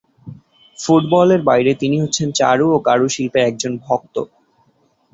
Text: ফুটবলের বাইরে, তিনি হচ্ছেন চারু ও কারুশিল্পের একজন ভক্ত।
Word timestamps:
ফুটবলের 0.77 1.41
বাইরে, 1.49 1.71
তিনি 1.73 1.95
হচ্ছেন 2.03 2.27
চারু 2.39 2.65
ও 2.75 2.77
কারুশিল্পের 2.87 3.47
একজন 3.49 3.73
ভক্ত। 3.85 4.15